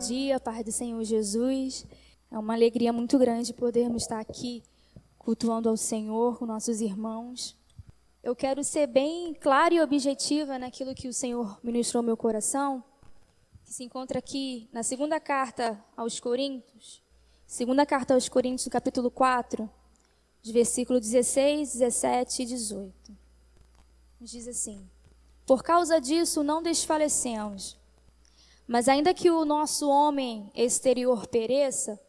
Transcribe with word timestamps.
dia, 0.00 0.40
paz 0.40 0.64
do 0.64 0.72
Senhor 0.72 1.04
Jesus. 1.04 1.84
É 2.30 2.38
uma 2.38 2.54
alegria 2.54 2.90
muito 2.90 3.18
grande 3.18 3.52
podermos 3.52 4.04
estar 4.04 4.18
aqui 4.18 4.62
cultuando 5.18 5.68
ao 5.68 5.76
Senhor 5.76 6.38
com 6.38 6.46
nossos 6.46 6.80
irmãos. 6.80 7.54
Eu 8.22 8.34
quero 8.34 8.64
ser 8.64 8.86
bem 8.86 9.34
clara 9.34 9.74
e 9.74 9.80
objetiva 9.80 10.58
naquilo 10.58 10.94
que 10.94 11.06
o 11.06 11.12
Senhor 11.12 11.60
ministrou 11.62 12.00
ao 12.00 12.04
meu 12.04 12.16
coração, 12.16 12.82
que 13.62 13.74
se 13.74 13.84
encontra 13.84 14.18
aqui 14.18 14.70
na 14.72 14.82
segunda 14.82 15.20
carta 15.20 15.78
aos 15.94 16.18
Coríntios, 16.18 17.02
segunda 17.46 17.84
carta 17.84 18.14
aos 18.14 18.26
Coríntios, 18.26 18.68
capítulo 18.68 19.10
4, 19.10 19.68
de 20.40 20.50
versículo 20.50 20.98
16, 20.98 21.74
17 21.74 22.42
e 22.42 22.46
18. 22.46 23.16
Diz 24.18 24.48
assim: 24.48 24.88
Por 25.44 25.62
causa 25.62 26.00
disso 26.00 26.42
não 26.42 26.62
desfalecemos 26.62 27.79
mas 28.70 28.88
ainda 28.88 29.12
que 29.12 29.28
o 29.28 29.44
nosso 29.44 29.90
homem 29.90 30.48
exterior 30.54 31.26
pereça, 31.26 32.00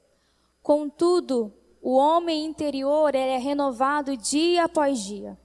contudo, 0.62 1.52
o 1.82 1.96
homem 1.96 2.46
interior 2.46 3.16
é 3.16 3.36
renovado 3.40 4.16
dia 4.16 4.66
após 4.66 5.00
dia. 5.00 5.36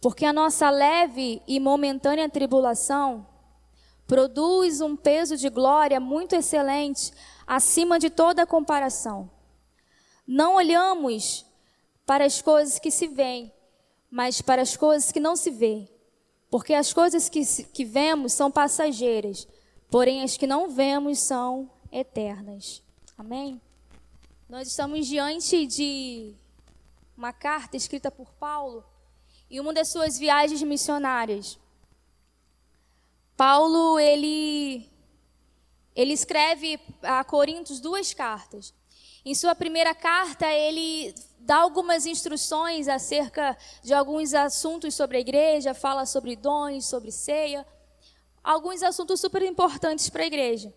Porque 0.00 0.24
a 0.24 0.32
nossa 0.32 0.68
leve 0.68 1.40
e 1.46 1.60
momentânea 1.60 2.28
tribulação 2.28 3.24
produz 4.04 4.80
um 4.80 4.96
peso 4.96 5.36
de 5.36 5.48
glória 5.48 6.00
muito 6.00 6.34
excelente, 6.34 7.12
acima 7.46 7.96
de 7.96 8.10
toda 8.10 8.44
comparação. 8.44 9.30
Não 10.26 10.56
olhamos 10.56 11.46
para 12.04 12.24
as 12.24 12.42
coisas 12.42 12.80
que 12.80 12.90
se 12.90 13.06
veem, 13.06 13.52
mas 14.10 14.42
para 14.42 14.62
as 14.62 14.76
coisas 14.76 15.12
que 15.12 15.20
não 15.20 15.36
se 15.36 15.52
veem. 15.52 15.88
Porque 16.50 16.74
as 16.74 16.92
coisas 16.92 17.28
que, 17.28 17.44
que 17.66 17.84
vemos 17.84 18.32
são 18.32 18.50
passageiras, 18.50 19.46
porém 19.92 20.22
as 20.22 20.38
que 20.38 20.46
não 20.46 20.70
vemos 20.70 21.18
são 21.18 21.70
eternas. 21.92 22.82
Amém? 23.18 23.60
Nós 24.48 24.68
estamos 24.68 25.06
diante 25.06 25.66
de 25.66 26.34
uma 27.14 27.30
carta 27.30 27.76
escrita 27.76 28.10
por 28.10 28.32
Paulo 28.32 28.82
em 29.50 29.60
uma 29.60 29.70
das 29.70 29.92
suas 29.92 30.18
viagens 30.18 30.62
missionárias. 30.62 31.58
Paulo, 33.36 33.98
ele, 33.98 34.88
ele 35.94 36.14
escreve 36.14 36.80
a 37.02 37.22
Coríntios 37.22 37.78
duas 37.78 38.14
cartas. 38.14 38.72
Em 39.22 39.34
sua 39.34 39.54
primeira 39.54 39.94
carta, 39.94 40.50
ele 40.50 41.14
dá 41.38 41.56
algumas 41.58 42.06
instruções 42.06 42.88
acerca 42.88 43.58
de 43.82 43.92
alguns 43.92 44.32
assuntos 44.32 44.94
sobre 44.94 45.18
a 45.18 45.20
igreja, 45.20 45.74
fala 45.74 46.06
sobre 46.06 46.34
dons, 46.34 46.86
sobre 46.86 47.12
ceia 47.12 47.66
alguns 48.42 48.82
assuntos 48.82 49.20
super 49.20 49.42
importantes 49.42 50.08
para 50.08 50.22
a 50.22 50.26
igreja. 50.26 50.72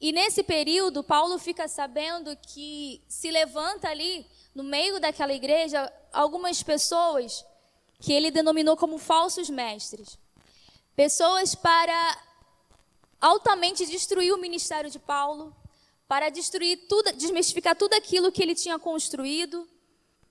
E 0.00 0.12
nesse 0.12 0.42
período, 0.42 1.04
Paulo 1.04 1.38
fica 1.38 1.68
sabendo 1.68 2.36
que 2.36 3.02
se 3.06 3.30
levanta 3.30 3.88
ali, 3.88 4.26
no 4.54 4.64
meio 4.64 4.98
daquela 4.98 5.32
igreja, 5.32 5.92
algumas 6.12 6.62
pessoas 6.62 7.44
que 8.00 8.12
ele 8.12 8.30
denominou 8.30 8.76
como 8.76 8.98
falsos 8.98 9.50
mestres. 9.50 10.18
Pessoas 10.96 11.54
para 11.54 12.18
altamente 13.20 13.84
destruir 13.86 14.32
o 14.32 14.38
ministério 14.38 14.90
de 14.90 14.98
Paulo, 14.98 15.54
para 16.08 16.30
destruir 16.30 16.88
tudo, 16.88 17.12
desmistificar 17.12 17.76
tudo 17.76 17.94
aquilo 17.94 18.32
que 18.32 18.42
ele 18.42 18.54
tinha 18.54 18.78
construído. 18.78 19.68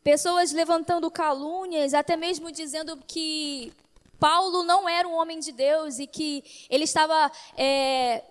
Pessoas 0.03 0.51
levantando 0.51 1.11
calúnias, 1.11 1.93
até 1.93 2.17
mesmo 2.17 2.51
dizendo 2.51 2.97
que 3.07 3.71
Paulo 4.19 4.63
não 4.63 4.87
era 4.87 5.07
um 5.07 5.13
homem 5.13 5.39
de 5.39 5.51
Deus 5.51 5.99
e 5.99 6.05
que 6.05 6.43
ele 6.69 6.83
estava 6.83 7.31
é, 7.57 8.23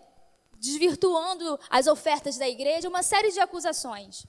desvirtuando 0.54 1.58
as 1.70 1.86
ofertas 1.86 2.36
da 2.36 2.48
igreja, 2.48 2.88
uma 2.88 3.02
série 3.02 3.32
de 3.32 3.40
acusações. 3.40 4.26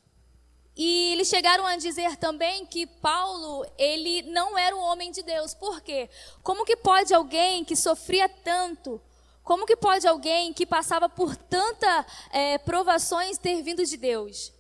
E 0.76 1.12
eles 1.12 1.28
chegaram 1.28 1.66
a 1.66 1.76
dizer 1.76 2.16
também 2.16 2.66
que 2.66 2.88
Paulo, 2.88 3.66
ele 3.78 4.22
não 4.24 4.58
era 4.58 4.75
um 4.75 4.80
homem 4.80 5.12
de 5.12 5.22
Deus. 5.22 5.53
Por 5.53 5.81
quê? 5.81 6.09
Como 6.42 6.64
que 6.64 6.78
pode 6.78 7.14
alguém 7.14 7.66
que 7.66 7.75
sofria 7.75 8.30
tanto, 8.30 9.02
como 9.44 9.66
que 9.66 9.75
pode 9.75 10.08
alguém 10.08 10.53
que 10.53 10.66
passava 10.66 11.09
por 11.09 11.36
tanta 11.36 12.06
é, 12.31 12.58
provações 12.59 13.38
ter 13.38 13.62
vindo 13.62 13.86
de 13.86 13.98
Deus? 13.98 14.53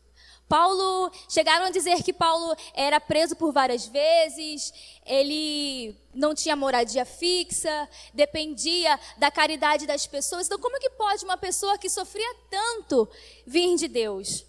Paulo, 0.49 1.11
chegaram 1.29 1.67
a 1.67 1.69
dizer 1.69 2.01
que 2.01 2.11
Paulo 2.11 2.55
era 2.73 2.99
preso 2.99 3.35
por 3.35 3.53
várias 3.53 3.85
vezes, 3.85 4.73
ele 5.05 5.95
não 6.11 6.33
tinha 6.33 6.55
moradia 6.55 7.05
fixa, 7.05 7.87
dependia 8.15 8.99
da 9.17 9.29
caridade 9.29 9.85
das 9.85 10.07
pessoas. 10.07 10.47
Então, 10.47 10.57
como 10.57 10.79
que 10.79 10.89
pode 10.89 11.23
uma 11.23 11.37
pessoa 11.37 11.77
que 11.77 11.87
sofria 11.87 12.35
tanto 12.49 13.07
vir 13.45 13.75
de 13.75 13.87
Deus? 13.87 14.43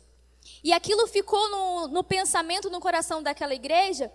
E 0.64 0.72
aquilo 0.72 1.06
ficou 1.06 1.48
no, 1.50 1.88
no 1.88 2.02
pensamento, 2.02 2.70
no 2.70 2.80
coração 2.80 3.22
daquela 3.22 3.54
igreja, 3.54 4.10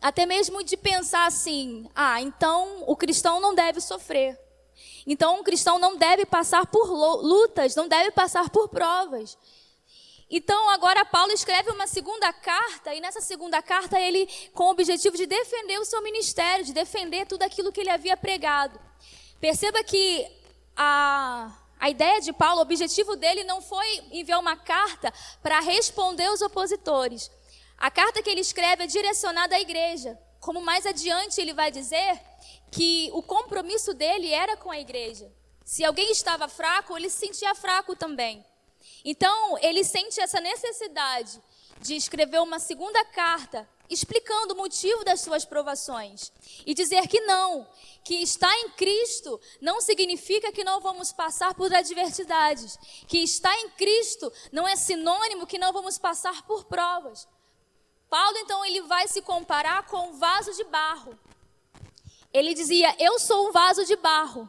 até 0.00 0.26
mesmo 0.26 0.62
de 0.62 0.76
pensar 0.76 1.26
assim: 1.26 1.88
ah, 1.94 2.20
então 2.20 2.84
o 2.86 2.94
cristão 2.94 3.40
não 3.40 3.54
deve 3.54 3.80
sofrer. 3.80 4.38
Então, 5.06 5.40
o 5.40 5.42
cristão 5.42 5.78
não 5.78 5.96
deve 5.96 6.26
passar 6.26 6.66
por 6.66 6.86
lutas, 6.90 7.74
não 7.74 7.88
deve 7.88 8.10
passar 8.10 8.50
por 8.50 8.68
provas. 8.68 9.36
Então, 10.30 10.70
agora 10.70 11.04
Paulo 11.04 11.32
escreve 11.32 11.70
uma 11.72 11.88
segunda 11.88 12.32
carta, 12.32 12.94
e 12.94 13.00
nessa 13.00 13.20
segunda 13.20 13.60
carta 13.60 13.98
ele, 13.98 14.28
com 14.54 14.64
o 14.64 14.70
objetivo 14.70 15.16
de 15.16 15.26
defender 15.26 15.80
o 15.80 15.84
seu 15.84 16.00
ministério, 16.02 16.64
de 16.64 16.72
defender 16.72 17.26
tudo 17.26 17.42
aquilo 17.42 17.72
que 17.72 17.80
ele 17.80 17.90
havia 17.90 18.16
pregado. 18.16 18.80
Perceba 19.40 19.82
que 19.82 20.24
a, 20.76 21.52
a 21.80 21.90
ideia 21.90 22.20
de 22.20 22.32
Paulo, 22.32 22.60
o 22.60 22.62
objetivo 22.62 23.16
dele 23.16 23.42
não 23.42 23.60
foi 23.60 23.86
enviar 24.12 24.38
uma 24.38 24.56
carta 24.56 25.12
para 25.42 25.58
responder 25.58 26.30
os 26.30 26.42
opositores. 26.42 27.28
A 27.76 27.90
carta 27.90 28.22
que 28.22 28.30
ele 28.30 28.40
escreve 28.40 28.84
é 28.84 28.86
direcionada 28.86 29.56
à 29.56 29.60
igreja. 29.60 30.16
Como 30.38 30.60
mais 30.60 30.86
adiante 30.86 31.40
ele 31.40 31.52
vai 31.52 31.72
dizer 31.72 32.20
que 32.70 33.10
o 33.12 33.22
compromisso 33.22 33.92
dele 33.92 34.32
era 34.32 34.56
com 34.56 34.70
a 34.70 34.78
igreja. 34.78 35.32
Se 35.64 35.84
alguém 35.84 36.12
estava 36.12 36.46
fraco, 36.46 36.96
ele 36.96 37.10
se 37.10 37.26
sentia 37.26 37.54
fraco 37.54 37.96
também. 37.96 38.44
Então, 39.04 39.58
ele 39.58 39.84
sente 39.84 40.20
essa 40.20 40.40
necessidade 40.40 41.40
de 41.80 41.96
escrever 41.96 42.40
uma 42.40 42.58
segunda 42.58 43.04
carta 43.04 43.68
explicando 43.88 44.54
o 44.54 44.56
motivo 44.56 45.04
das 45.04 45.20
suas 45.20 45.44
provações 45.44 46.30
e 46.64 46.72
dizer 46.72 47.08
que 47.08 47.20
não, 47.22 47.66
que 48.04 48.14
estar 48.22 48.54
em 48.60 48.70
Cristo 48.70 49.40
não 49.60 49.80
significa 49.80 50.52
que 50.52 50.62
não 50.62 50.80
vamos 50.80 51.10
passar 51.10 51.54
por 51.54 51.74
adversidades, 51.74 52.78
que 53.08 53.18
estar 53.18 53.54
em 53.58 53.70
Cristo 53.70 54.32
não 54.52 54.68
é 54.68 54.76
sinônimo 54.76 55.46
que 55.46 55.58
não 55.58 55.72
vamos 55.72 55.98
passar 55.98 56.46
por 56.46 56.64
provas. 56.64 57.26
Paulo 58.08 58.38
então 58.38 58.64
ele 58.64 58.82
vai 58.82 59.08
se 59.08 59.22
comparar 59.22 59.86
com 59.86 60.10
um 60.10 60.18
vaso 60.18 60.52
de 60.54 60.64
barro. 60.64 61.18
Ele 62.32 62.54
dizia: 62.54 62.94
"Eu 62.98 63.18
sou 63.18 63.48
um 63.48 63.52
vaso 63.52 63.84
de 63.84 63.96
barro" 63.96 64.48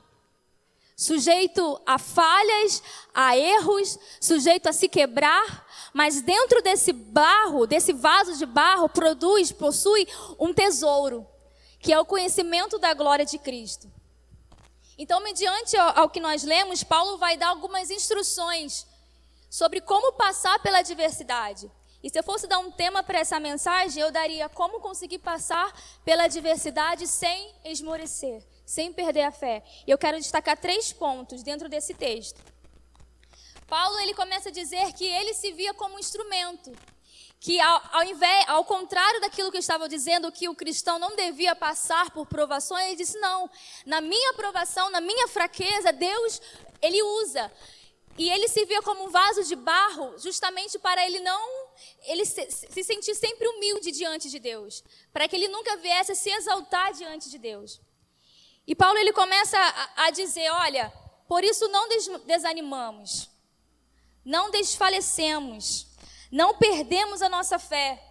sujeito 1.01 1.81
a 1.83 1.97
falhas, 1.97 2.83
a 3.11 3.35
erros, 3.35 3.97
sujeito 4.19 4.69
a 4.69 4.73
se 4.73 4.87
quebrar, 4.87 5.67
mas 5.91 6.21
dentro 6.21 6.61
desse 6.61 6.93
barro, 6.93 7.65
desse 7.65 7.91
vaso 7.91 8.37
de 8.37 8.45
barro, 8.45 8.87
produz, 8.87 9.51
possui 9.51 10.07
um 10.39 10.53
tesouro, 10.53 11.27
que 11.79 11.91
é 11.91 11.99
o 11.99 12.05
conhecimento 12.05 12.77
da 12.77 12.93
glória 12.93 13.25
de 13.25 13.39
Cristo. 13.39 13.91
Então, 14.95 15.23
mediante 15.23 15.75
ao 15.75 16.07
que 16.07 16.19
nós 16.19 16.43
lemos, 16.43 16.83
Paulo 16.83 17.17
vai 17.17 17.35
dar 17.35 17.47
algumas 17.47 17.89
instruções 17.89 18.85
sobre 19.49 19.81
como 19.81 20.13
passar 20.13 20.59
pela 20.59 20.77
adversidade. 20.77 21.71
E 22.03 22.11
se 22.11 22.19
eu 22.19 22.23
fosse 22.23 22.45
dar 22.45 22.59
um 22.59 22.69
tema 22.69 23.01
para 23.01 23.17
essa 23.17 23.39
mensagem, 23.39 24.03
eu 24.03 24.11
daria 24.11 24.47
como 24.49 24.79
conseguir 24.79 25.17
passar 25.17 25.73
pela 26.05 26.25
adversidade 26.25 27.07
sem 27.07 27.55
esmorecer, 27.65 28.45
sem 28.71 28.93
perder 28.93 29.23
a 29.23 29.31
fé. 29.33 29.61
E 29.85 29.91
eu 29.91 29.97
quero 29.97 30.17
destacar 30.17 30.57
três 30.57 30.93
pontos 30.93 31.43
dentro 31.43 31.67
desse 31.67 31.93
texto. 31.93 32.39
Paulo 33.67 33.99
ele 33.99 34.13
começa 34.13 34.47
a 34.47 34.51
dizer 34.51 34.93
que 34.93 35.05
ele 35.05 35.33
se 35.33 35.51
via 35.51 35.73
como 35.73 35.95
um 35.95 35.99
instrumento, 35.99 36.71
que 37.37 37.59
ao, 37.59 37.81
ao, 37.91 38.03
invés, 38.03 38.45
ao 38.47 38.63
contrário 38.63 39.19
daquilo 39.19 39.51
que 39.51 39.57
eu 39.57 39.65
estava 39.67 39.89
dizendo, 39.89 40.31
que 40.31 40.47
o 40.47 40.55
cristão 40.55 40.97
não 40.97 41.17
devia 41.17 41.53
passar 41.53 42.11
por 42.11 42.25
provações, 42.25 42.85
ele 42.85 42.95
disse 42.95 43.19
não. 43.19 43.49
Na 43.85 43.99
minha 43.99 44.33
provação, 44.35 44.89
na 44.89 45.01
minha 45.01 45.27
fraqueza, 45.27 45.91
Deus 45.91 46.41
ele 46.81 47.01
usa. 47.03 47.51
E 48.17 48.29
ele 48.29 48.47
se 48.47 48.63
via 48.65 48.81
como 48.81 49.05
um 49.05 49.09
vaso 49.09 49.43
de 49.43 49.55
barro, 49.55 50.17
justamente 50.17 50.79
para 50.79 51.05
ele 51.05 51.19
não 51.19 51.71
ele 52.05 52.25
se, 52.25 52.49
se 52.49 52.83
sentir 52.83 53.15
sempre 53.15 53.47
humilde 53.49 53.91
diante 53.91 54.29
de 54.29 54.39
Deus, 54.39 54.81
para 55.11 55.27
que 55.27 55.35
ele 55.35 55.49
nunca 55.49 55.75
viesse 55.77 56.13
a 56.13 56.15
se 56.15 56.29
exaltar 56.29 56.93
diante 56.93 57.29
de 57.29 57.37
Deus. 57.37 57.81
E 58.71 58.75
Paulo 58.75 58.97
ele 58.97 59.11
começa 59.11 59.57
a, 59.59 60.05
a 60.05 60.11
dizer: 60.11 60.49
olha, 60.49 60.93
por 61.27 61.43
isso 61.43 61.67
não 61.67 61.89
des, 61.89 62.07
desanimamos, 62.25 63.29
não 64.23 64.49
desfalecemos, 64.49 65.87
não 66.31 66.57
perdemos 66.57 67.21
a 67.21 67.27
nossa 67.27 67.59
fé, 67.59 68.01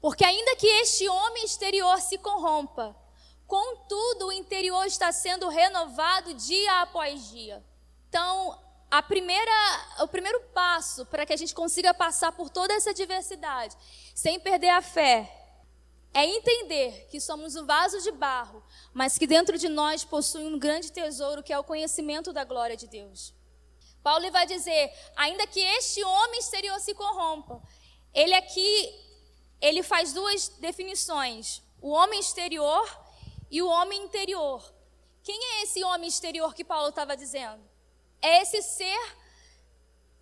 porque 0.00 0.24
ainda 0.24 0.54
que 0.54 0.68
este 0.68 1.08
homem 1.08 1.44
exterior 1.44 2.00
se 2.00 2.16
corrompa, 2.16 2.94
contudo 3.44 4.28
o 4.28 4.32
interior 4.32 4.86
está 4.86 5.10
sendo 5.10 5.48
renovado 5.48 6.32
dia 6.32 6.80
após 6.80 7.30
dia. 7.30 7.60
Então, 8.08 8.56
a 8.88 9.02
primeira, 9.02 9.50
o 9.98 10.06
primeiro 10.06 10.40
passo 10.54 11.06
para 11.06 11.26
que 11.26 11.32
a 11.32 11.36
gente 11.36 11.52
consiga 11.52 11.92
passar 11.92 12.30
por 12.30 12.50
toda 12.50 12.72
essa 12.72 12.94
diversidade, 12.94 13.76
sem 14.14 14.38
perder 14.38 14.68
a 14.68 14.80
fé, 14.80 15.37
é 16.14 16.24
entender 16.24 17.06
que 17.10 17.20
somos 17.20 17.54
um 17.56 17.66
vaso 17.66 18.00
de 18.00 18.10
barro, 18.10 18.62
mas 18.92 19.18
que 19.18 19.26
dentro 19.26 19.58
de 19.58 19.68
nós 19.68 20.04
possui 20.04 20.44
um 20.44 20.58
grande 20.58 20.90
tesouro 20.90 21.42
que 21.42 21.52
é 21.52 21.58
o 21.58 21.64
conhecimento 21.64 22.32
da 22.32 22.44
glória 22.44 22.76
de 22.76 22.86
Deus. 22.86 23.34
Paulo 24.02 24.30
vai 24.30 24.46
dizer: 24.46 24.92
ainda 25.16 25.46
que 25.46 25.60
este 25.60 26.02
homem 26.02 26.40
exterior 26.40 26.78
se 26.80 26.94
corrompa, 26.94 27.62
ele 28.14 28.34
aqui 28.34 29.06
ele 29.60 29.82
faz 29.82 30.12
duas 30.12 30.48
definições: 30.48 31.62
o 31.80 31.90
homem 31.90 32.20
exterior 32.20 32.86
e 33.50 33.62
o 33.62 33.68
homem 33.68 34.02
interior. 34.02 34.74
Quem 35.22 35.38
é 35.38 35.62
esse 35.62 35.84
homem 35.84 36.08
exterior 36.08 36.54
que 36.54 36.64
Paulo 36.64 36.88
estava 36.88 37.16
dizendo? 37.16 37.62
É 38.22 38.42
esse 38.42 38.62
ser 38.62 39.16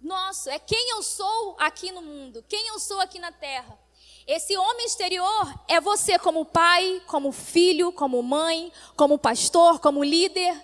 nosso, 0.00 0.50
é 0.50 0.59
quem 0.59 0.91
eu 0.91 1.03
sou 1.03 1.56
aqui 1.59 1.91
no 1.93 2.03
mundo, 2.03 2.44
quem 2.49 2.69
eu 2.69 2.79
sou 2.79 3.00
aqui 3.00 3.19
na 3.19 3.32
terra. 3.32 3.79
Esse 4.26 4.56
homem 4.56 4.87
exterior 4.87 5.55
é 5.69 5.81
você 5.81 6.19
como 6.19 6.44
pai, 6.44 7.00
como 7.06 7.31
filho, 7.31 7.93
como 7.93 8.20
mãe, 8.25 8.73
como 8.96 9.17
pastor, 9.17 9.78
como 9.78 10.02
líder, 10.02 10.61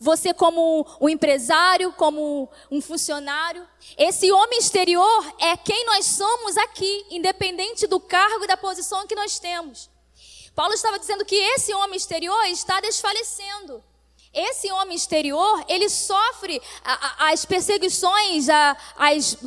você 0.00 0.34
como 0.34 0.84
um 1.00 1.08
empresário, 1.08 1.92
como 1.92 2.50
um 2.68 2.80
funcionário. 2.80 3.64
Esse 3.96 4.32
homem 4.32 4.58
exterior 4.58 5.34
é 5.38 5.56
quem 5.56 5.86
nós 5.86 6.06
somos 6.06 6.56
aqui, 6.56 7.06
independente 7.08 7.86
do 7.86 8.00
cargo 8.00 8.44
e 8.44 8.48
da 8.48 8.56
posição 8.56 9.06
que 9.06 9.14
nós 9.14 9.38
temos. 9.38 9.88
Paulo 10.52 10.74
estava 10.74 10.98
dizendo 10.98 11.24
que 11.24 11.36
esse 11.36 11.72
homem 11.72 11.96
exterior 11.96 12.44
está 12.46 12.80
desfalecendo. 12.80 13.82
Esse 14.34 14.70
homem 14.72 14.96
exterior, 14.96 15.64
ele 15.68 15.88
sofre 15.88 16.60
as 17.18 17.44
perseguições, 17.44 18.48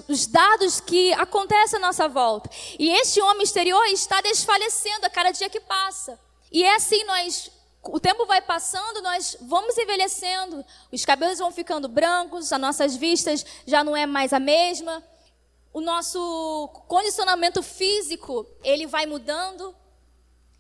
os 0.08 0.26
dados 0.28 0.80
que 0.80 1.12
acontecem 1.14 1.78
à 1.78 1.82
nossa 1.82 2.08
volta. 2.08 2.50
E 2.80 2.90
este 2.90 3.22
homem 3.22 3.44
exterior 3.44 3.86
está 3.88 4.22
desfalecendo 4.22 5.06
a 5.06 5.10
cada 5.10 5.32
dia 5.32 5.50
que 5.50 5.60
passa. 5.60 6.18
E 6.52 6.64
é 6.64 6.76
assim 6.76 7.04
nós 7.04 7.52
o 7.90 8.00
tempo 8.00 8.26
vai 8.26 8.42
passando, 8.42 9.02
nós 9.02 9.38
vamos 9.42 9.78
envelhecendo, 9.78 10.66
os 10.92 11.06
cabelos 11.06 11.40
vão 11.40 11.52
ficando 11.52 11.88
brancos, 11.88 12.52
as 12.52 12.60
nossas 12.60 12.96
vistas 12.96 13.46
já 13.66 13.84
não 13.84 13.96
é 13.96 14.06
mais 14.06 14.34
a 14.34 14.40
mesma, 14.40 15.02
o 15.72 15.80
nosso 15.80 16.70
condicionamento 16.88 17.62
físico, 17.64 18.46
ele 18.64 18.88
vai 18.88 19.06
mudando. 19.06 19.76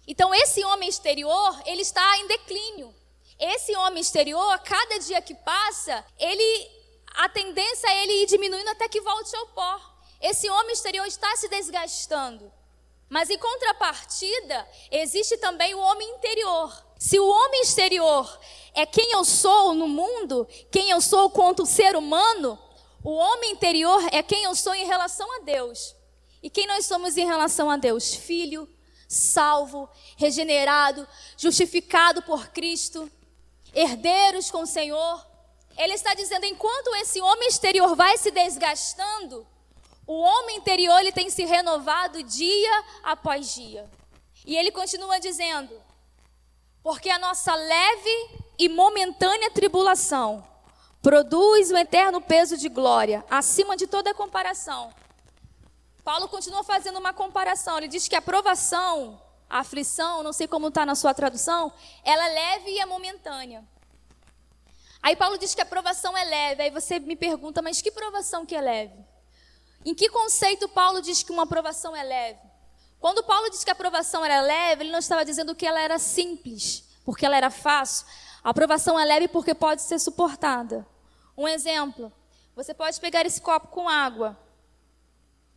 Então 0.07 0.33
esse 0.33 0.63
homem 0.63 0.87
exterior, 0.87 1.61
ele 1.65 1.81
está 1.81 2.17
em 2.17 2.27
declínio. 2.27 2.95
Esse 3.39 3.75
homem 3.75 4.01
exterior, 4.01 4.59
cada 4.59 4.99
dia 4.99 5.21
que 5.21 5.35
passa, 5.35 6.03
ele 6.17 6.77
a 7.17 7.27
tendência 7.27 7.87
é 7.87 8.03
ele 8.03 8.23
ir 8.23 8.25
diminuindo 8.27 8.69
até 8.69 8.87
que 8.87 9.01
volte 9.01 9.35
ao 9.35 9.47
pó. 9.47 9.79
Esse 10.21 10.49
homem 10.49 10.71
exterior 10.71 11.05
está 11.05 11.35
se 11.35 11.47
desgastando. 11.47 12.51
Mas 13.09 13.29
em 13.29 13.37
contrapartida, 13.37 14.67
existe 14.91 15.37
também 15.37 15.73
o 15.73 15.79
homem 15.79 16.07
interior. 16.11 16.71
Se 16.99 17.19
o 17.19 17.27
homem 17.27 17.61
exterior 17.61 18.39
é 18.73 18.85
quem 18.85 19.11
eu 19.13 19.23
sou 19.23 19.73
no 19.73 19.87
mundo, 19.87 20.47
quem 20.71 20.89
eu 20.89 21.01
sou 21.01 21.29
quanto 21.29 21.65
ser 21.65 21.95
humano, 21.95 22.59
o 23.03 23.11
homem 23.11 23.51
interior 23.51 23.99
é 24.11 24.21
quem 24.21 24.43
eu 24.43 24.53
sou 24.55 24.75
em 24.75 24.85
relação 24.85 25.31
a 25.37 25.39
Deus. 25.39 25.95
E 26.43 26.49
quem 26.49 26.67
nós 26.67 26.85
somos 26.85 27.17
em 27.17 27.25
relação 27.25 27.69
a 27.69 27.77
Deus? 27.77 28.13
Filho, 28.13 28.69
salvo, 29.07 29.89
regenerado, 30.17 31.07
justificado 31.37 32.21
por 32.21 32.49
Cristo, 32.49 33.09
herdeiros 33.77 34.49
com 34.49 34.63
o 34.63 34.67
Senhor. 34.67 35.25
Ele 35.77 35.93
está 35.93 36.13
dizendo: 36.13 36.45
enquanto 36.45 36.95
esse 36.95 37.21
homem 37.21 37.47
exterior 37.47 37.95
vai 37.95 38.17
se 38.17 38.31
desgastando, 38.31 39.45
o 40.05 40.19
homem 40.19 40.57
interior 40.57 40.99
ele 40.99 41.11
tem 41.11 41.29
se 41.29 41.45
renovado 41.45 42.23
dia 42.23 42.83
após 43.03 43.53
dia. 43.53 43.89
E 44.45 44.57
ele 44.57 44.71
continua 44.71 45.19
dizendo: 45.19 45.79
porque 46.81 47.09
a 47.09 47.19
nossa 47.19 47.53
leve 47.53 48.29
e 48.57 48.67
momentânea 48.67 49.51
tribulação 49.51 50.45
produz 51.01 51.69
o 51.69 51.77
eterno 51.77 52.19
peso 52.19 52.57
de 52.57 52.67
glória, 52.67 53.23
acima 53.29 53.77
de 53.77 53.85
toda 53.85 54.13
comparação. 54.13 54.91
Paulo 56.03 56.27
continua 56.27 56.63
fazendo 56.63 56.97
uma 56.97 57.13
comparação. 57.13 57.77
Ele 57.77 57.87
diz 57.89 58.07
que 58.07 58.15
a 58.15 58.21
provação, 58.21 59.21
a 59.49 59.59
aflição, 59.59 60.23
não 60.23 60.33
sei 60.33 60.47
como 60.47 60.67
está 60.67 60.85
na 60.85 60.95
sua 60.95 61.13
tradução, 61.13 61.71
ela 62.03 62.27
é 62.27 62.33
leve 62.33 62.71
e 62.71 62.79
é 62.79 62.85
momentânea. 62.85 63.63
Aí 65.01 65.15
Paulo 65.15 65.37
diz 65.37 65.55
que 65.55 65.61
a 65.61 65.65
provação 65.65 66.17
é 66.17 66.23
leve. 66.23 66.63
Aí 66.63 66.69
você 66.69 66.99
me 66.99 67.15
pergunta, 67.15 67.61
mas 67.61 67.81
que 67.81 67.91
provação 67.91 68.45
que 68.45 68.55
é 68.55 68.61
leve? 68.61 69.05
Em 69.85 69.93
que 69.93 70.09
conceito 70.09 70.67
Paulo 70.67 71.01
diz 71.01 71.23
que 71.23 71.31
uma 71.31 71.47
provação 71.47 71.95
é 71.95 72.03
leve? 72.03 72.41
Quando 72.99 73.23
Paulo 73.23 73.49
diz 73.49 73.63
que 73.63 73.69
a 73.69 73.73
aprovação 73.73 74.25
era 74.25 74.41
leve, 74.41 74.83
ele 74.83 74.91
não 74.91 74.99
estava 74.99 75.23
dizendo 75.23 75.55
que 75.55 75.65
ela 75.65 75.79
era 75.79 75.99
simples, 75.99 76.83
porque 77.05 77.25
ela 77.25 77.37
era 77.37 77.49
fácil. 77.49 78.05
A 78.43 78.49
aprovação 78.49 78.99
é 78.99 79.05
leve 79.05 79.27
porque 79.27 79.53
pode 79.53 79.81
ser 79.81 79.99
suportada. 79.99 80.85
Um 81.37 81.47
exemplo: 81.47 82.11
você 82.55 82.73
pode 82.73 82.99
pegar 82.99 83.25
esse 83.25 83.39
copo 83.39 83.67
com 83.67 83.87
água. 83.87 84.37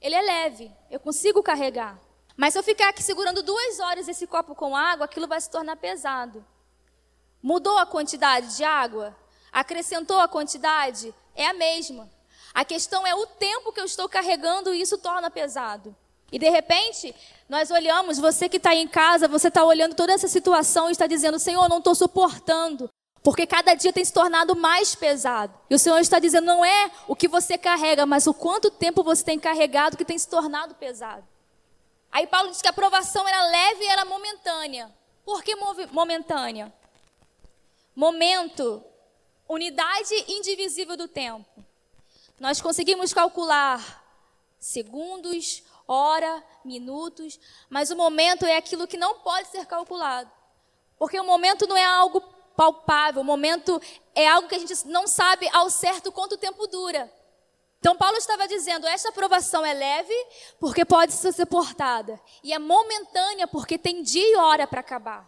Ele 0.01 0.15
é 0.15 0.23
leve, 0.23 0.71
eu 0.91 1.01
consigo 1.01 1.43
carregar. 1.43 1.99
Mas 2.41 2.55
se 2.55 2.59
eu 2.59 2.63
ficar 2.63 2.89
aqui 2.89 3.03
segurando 3.03 3.43
duas 3.43 3.79
horas 3.81 4.09
esse 4.09 4.27
copo 4.27 4.55
com 4.55 4.75
água, 4.75 5.05
aquilo 5.05 5.29
vai 5.29 5.39
se 5.39 5.51
tornar 5.51 5.77
pesado. 5.77 6.43
Mudou 7.43 7.77
a 7.77 7.85
quantidade 7.85 8.57
de 8.57 8.65
água? 8.65 9.15
Acrescentou 9.53 10.19
a 10.19 10.27
quantidade? 10.27 11.15
É 11.35 11.49
a 11.49 11.53
mesma. 11.53 12.11
A 12.55 12.65
questão 12.65 13.07
é 13.07 13.15
o 13.15 13.27
tempo 13.27 13.71
que 13.75 13.79
eu 13.79 13.85
estou 13.85 14.09
carregando 14.09 14.73
e 14.73 14.81
isso 14.81 14.97
torna 14.97 15.31
pesado. 15.31 15.95
E 16.33 16.39
de 16.39 16.49
repente, 16.49 17.15
nós 17.47 17.71
olhamos, 17.71 18.17
você 18.17 18.49
que 18.49 18.57
está 18.57 18.75
em 18.75 18.89
casa, 18.89 19.29
você 19.29 19.49
está 19.49 19.63
olhando 19.63 19.95
toda 19.95 20.15
essa 20.15 20.27
situação 20.27 20.89
e 20.89 20.93
está 20.93 21.07
dizendo: 21.07 21.39
Senhor, 21.39 21.69
não 21.69 21.77
estou 21.77 21.95
suportando. 21.95 22.89
Porque 23.23 23.47
cada 23.47 23.75
dia 23.75 23.93
tem 23.93 24.03
se 24.03 24.15
tornado 24.15 24.57
mais 24.57 24.95
pesado. 24.95 25.53
E 25.69 25.75
o 25.75 25.79
Senhor 25.79 25.99
está 25.99 26.19
dizendo: 26.19 26.47
não 26.47 26.65
é 26.65 26.91
o 27.07 27.15
que 27.15 27.29
você 27.29 27.59
carrega, 27.59 28.07
mas 28.07 28.27
o 28.27 28.33
quanto 28.33 28.71
tempo 28.71 29.05
você 29.05 29.23
tem 29.23 29.39
carregado 29.39 29.95
que 29.95 30.07
tem 30.07 30.17
se 30.17 30.27
tornado 30.27 30.75
pesado. 30.75 31.29
Aí 32.13 32.27
Paulo 32.27 32.51
diz 32.51 32.61
que 32.61 32.69
a 32.69 32.71
aprovação 32.71 33.27
era 33.27 33.43
leve 33.47 33.85
e 33.85 33.89
era 33.89 34.05
momentânea. 34.05 34.93
Por 35.25 35.43
que 35.43 35.55
momentânea? 35.93 36.73
Momento, 37.95 38.85
unidade 39.49 40.15
indivisível 40.29 40.97
do 40.97 41.07
tempo. 41.07 41.65
Nós 42.39 42.61
conseguimos 42.61 43.13
calcular 43.13 44.01
segundos, 44.59 45.63
hora, 45.87 46.43
minutos, 46.65 47.39
mas 47.69 47.91
o 47.91 47.97
momento 47.97 48.45
é 48.45 48.57
aquilo 48.57 48.87
que 48.87 48.97
não 48.97 49.21
pode 49.21 49.49
ser 49.49 49.67
calculado. 49.67 50.31
Porque 50.99 51.19
o 51.19 51.25
momento 51.25 51.67
não 51.67 51.77
é 51.77 51.85
algo 51.85 52.21
palpável, 52.57 53.23
o 53.23 53.25
momento 53.25 53.81
é 54.15 54.29
algo 54.29 54.49
que 54.49 54.55
a 54.55 54.59
gente 54.59 54.87
não 54.87 55.07
sabe 55.07 55.49
ao 55.53 55.71
certo 55.71 56.13
quanto 56.13 56.37
tempo 56.37 56.67
dura. 56.67 57.13
Então 57.81 57.97
Paulo 57.97 58.19
estava 58.19 58.47
dizendo, 58.47 58.87
esta 58.87 59.09
aprovação 59.09 59.65
é 59.65 59.73
leve 59.73 60.15
porque 60.61 60.85
pode 60.85 61.15
ser 61.15 61.33
suportada 61.33 62.21
e 62.45 62.53
é 62.53 62.59
momentânea 62.59 63.49
porque 63.49 63.79
tem 63.79 64.03
dia 64.03 64.33
e 64.33 64.37
hora 64.37 64.67
para 64.67 64.81
acabar. 64.81 65.23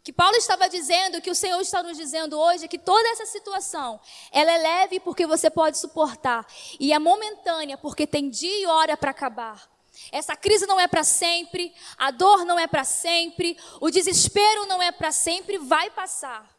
O 0.00 0.02
que 0.02 0.12
Paulo 0.12 0.34
estava 0.34 0.68
dizendo, 0.68 1.18
o 1.18 1.22
que 1.22 1.30
o 1.30 1.34
Senhor 1.34 1.60
está 1.60 1.80
nos 1.80 1.96
dizendo 1.96 2.36
hoje 2.36 2.64
é 2.64 2.68
que 2.68 2.76
toda 2.76 3.08
essa 3.10 3.24
situação, 3.24 4.00
ela 4.32 4.50
é 4.50 4.58
leve 4.58 4.98
porque 4.98 5.28
você 5.28 5.48
pode 5.48 5.78
suportar 5.78 6.44
e 6.80 6.92
é 6.92 6.98
momentânea 6.98 7.78
porque 7.78 8.04
tem 8.04 8.28
dia 8.28 8.62
e 8.62 8.66
hora 8.66 8.96
para 8.96 9.12
acabar. 9.12 9.70
Essa 10.10 10.34
crise 10.34 10.66
não 10.66 10.80
é 10.80 10.88
para 10.88 11.04
sempre, 11.04 11.72
a 11.96 12.10
dor 12.10 12.44
não 12.44 12.58
é 12.58 12.66
para 12.66 12.82
sempre, 12.82 13.56
o 13.80 13.90
desespero 13.90 14.66
não 14.66 14.82
é 14.82 14.90
para 14.90 15.12
sempre, 15.12 15.56
vai 15.56 15.88
passar. 15.88 16.50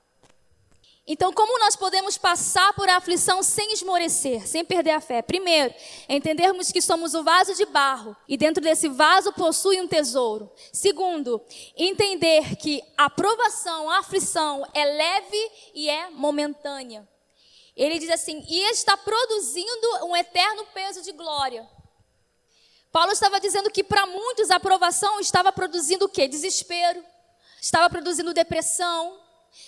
Então, 1.05 1.33
como 1.33 1.60
nós 1.60 1.75
podemos 1.75 2.17
passar 2.17 2.74
por 2.74 2.88
aflição 2.88 3.43
sem 3.43 3.74
esmorecer, 3.74 4.48
sem 4.48 4.63
perder 4.63 4.91
a 4.91 5.01
fé? 5.01 5.22
Primeiro, 5.22 5.74
entendermos 6.07 6.72
que 6.72 6.81
somos 6.81 7.13
o 7.13 7.24
vaso 7.24 7.53
de 7.55 7.65
barro 7.65 8.15
e 8.25 8.38
dentro 8.38 8.63
desse 8.63 8.88
vaso 8.88 9.33
possui 9.33 9.81
um 9.81 9.88
tesouro. 9.88 10.50
Segundo, 10.72 11.43
entender 11.75 12.55
que 12.55 12.81
a 12.98 13.10
provação, 13.10 13.89
a 13.89 14.00
aflição 14.00 14.65
é 14.74 14.86
leve 14.86 15.51
e 15.74 15.89
é 15.89 16.10
momentânea. 16.10 17.05
Ele 17.75 18.00
diz 18.00 18.10
assim: 18.10 18.41
e 18.48 18.72
está 18.72 18.95
produzindo 18.95 20.05
um 20.05 20.15
eterno 20.15 20.65
peso 20.74 21.01
de 21.01 21.12
glória. 21.12 21.67
Paulo 22.93 23.12
estava 23.12 23.41
dizendo 23.41 23.69
que 23.69 23.83
para 23.83 24.05
muitos 24.05 24.50
a 24.51 24.55
aprovação 24.55 25.19
estava 25.19 25.51
produzindo 25.51 26.05
o 26.05 26.10
quê? 26.10 26.29
Desespero, 26.29 27.03
estava 27.60 27.89
produzindo 27.89 28.33
depressão, 28.33 29.19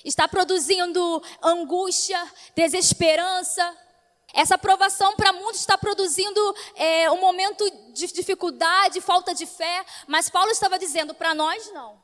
está 0.04 0.28
produzindo 0.28 1.22
angústia, 1.42 2.22
desesperança. 2.56 3.78
Essa 4.34 4.56
aprovação 4.56 5.16
para 5.16 5.32
muitos 5.32 5.62
está 5.62 5.78
produzindo 5.78 6.56
é, 6.76 7.10
um 7.10 7.20
momento 7.22 7.70
de 7.94 8.08
dificuldade, 8.08 9.00
falta 9.00 9.34
de 9.34 9.46
fé, 9.46 9.86
mas 10.08 10.30
Paulo 10.30 10.52
estava 10.52 10.78
dizendo 10.78 11.14
para 11.14 11.34
nós 11.34 11.72
não. 11.72 12.02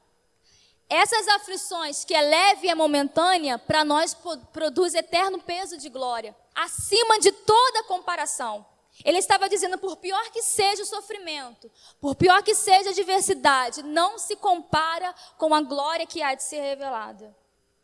essas 0.90 1.28
aflições 1.28 2.06
que 2.06 2.14
é 2.14 2.22
leve 2.22 2.68
e 2.68 2.70
é 2.70 2.76
momentânea, 2.76 3.60
para 3.60 3.84
nós 3.84 4.16
produz 4.54 4.96
eterno 4.96 5.42
peso 5.42 5.78
de 5.78 5.90
glória, 5.90 6.36
acima 6.56 7.20
de 7.20 7.32
toda 7.32 7.84
comparação. 7.84 8.66
Ele 9.04 9.18
estava 9.18 9.50
dizendo: 9.50 9.78
por 9.78 9.98
pior 9.98 10.30
que 10.32 10.42
seja 10.42 10.84
o 10.84 10.86
sofrimento, 10.86 11.72
por 12.00 12.16
pior 12.16 12.44
que 12.44 12.54
seja 12.54 12.90
a 12.90 12.92
adversidade, 12.92 13.84
não 13.84 14.18
se 14.18 14.36
compara 14.36 15.14
com 15.38 15.54
a 15.54 15.62
glória 15.62 16.06
que 16.06 16.22
há 16.22 16.34
de 16.36 16.44
ser 16.44 16.62
revelada. 16.62 17.36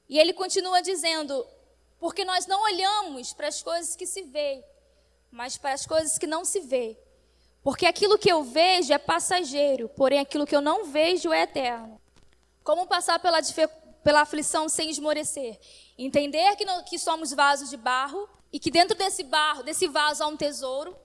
E 0.07 0.19
ele 0.19 0.33
continua 0.33 0.81
dizendo: 0.81 1.45
porque 1.99 2.23
nós 2.23 2.45
não 2.45 2.61
olhamos 2.63 3.33
para 3.33 3.47
as 3.47 3.61
coisas 3.61 3.95
que 3.95 4.05
se 4.05 4.23
vê, 4.23 4.63
mas 5.31 5.57
para 5.57 5.73
as 5.73 5.85
coisas 5.85 6.17
que 6.17 6.27
não 6.27 6.45
se 6.45 6.61
vê. 6.61 6.97
Porque 7.63 7.85
aquilo 7.85 8.17
que 8.17 8.31
eu 8.31 8.43
vejo 8.43 8.93
é 8.93 8.97
passageiro, 8.97 9.89
porém 9.89 10.19
aquilo 10.19 10.45
que 10.45 10.55
eu 10.55 10.61
não 10.61 10.85
vejo 10.85 11.33
é 11.33 11.41
eterno. 11.41 11.99
Como 12.63 12.87
passar 12.87 13.19
pela, 13.19 13.39
pela 14.03 14.21
aflição 14.21 14.69
sem 14.69 14.89
esmorecer? 14.89 15.59
Entender 15.97 16.55
que, 16.55 16.65
no, 16.65 16.83
que 16.83 16.97
somos 16.97 17.31
vasos 17.33 17.69
de 17.69 17.77
barro 17.77 18.29
e 18.53 18.59
que 18.59 18.71
dentro 18.71 18.97
desse 18.97 19.23
barro, 19.23 19.63
desse 19.63 19.87
vaso 19.87 20.23
há 20.23 20.27
um 20.27 20.37
tesouro 20.37 20.95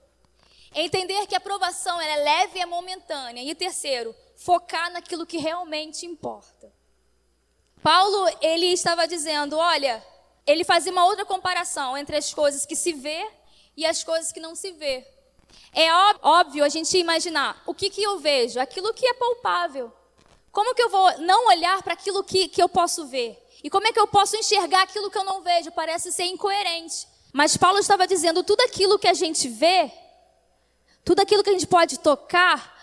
Entender 0.75 1.27
que 1.27 1.35
a 1.35 1.39
aprovação 1.39 2.01
é 2.01 2.17
leve 2.17 2.59
e 2.59 2.63
é 2.63 2.67
momentânea. 2.67 3.43
E 3.43 3.55
terceiro, 3.55 4.15
focar 4.37 4.91
naquilo 4.91 5.27
que 5.27 5.37
realmente 5.37 6.07
importa. 6.07 6.73
Paulo, 7.83 8.29
ele 8.41 8.67
estava 8.67 9.07
dizendo, 9.07 9.57
olha, 9.57 10.05
ele 10.47 10.65
fazia 10.65 10.93
uma 10.93 11.05
outra 11.05 11.25
comparação 11.25 11.97
entre 11.97 12.17
as 12.17 12.33
coisas 12.33 12.65
que 12.65 12.77
se 12.77 12.93
vê 12.93 13.27
e 13.77 13.85
as 13.85 14.05
coisas 14.05 14.33
que 14.33 14.41
não 14.41 14.55
se 14.55 14.73
vê. 14.73 15.07
É 15.73 15.89
óbvio 16.23 16.65
a 16.65 16.69
gente 16.69 16.97
imaginar 16.97 17.63
o 17.67 17.75
que, 17.75 17.91
que 17.91 18.03
eu 18.03 18.19
vejo, 18.19 18.61
aquilo 18.61 18.95
que 18.95 19.07
é 19.07 19.15
palpável. 19.15 19.93
Como 20.51 20.75
que 20.75 20.83
eu 20.83 20.89
vou 20.89 21.19
não 21.19 21.49
olhar 21.49 21.83
para 21.83 21.95
aquilo 21.95 22.23
que, 22.23 22.49
que 22.49 22.63
eu 22.63 22.69
posso 22.69 23.07
ver? 23.07 23.39
E 23.65 23.71
como 23.71 23.87
é 23.87 23.93
que 23.93 24.01
eu 24.01 24.07
posso 24.07 24.37
enxergar 24.37 24.83
aquilo 24.83 25.11
que 25.11 25.19
eu 25.19 25.25
não 25.25 25.41
vejo? 25.41 25.73
Parece 25.73 26.13
ser 26.13 26.25
incoerente. 26.25 27.07
Mas 27.33 27.57
Paulo 27.57 27.79
estava 27.79 28.07
dizendo, 28.07 28.43
tudo 28.43 28.61
aquilo 28.63 28.99
que 28.99 29.09
a 29.09 29.15
gente 29.15 29.49
vê 29.49 29.91
tudo 31.05 31.21
aquilo 31.21 31.43
que 31.43 31.51
a 31.51 31.53
gente 31.53 31.67
pode 31.67 31.99
tocar, 31.99 32.79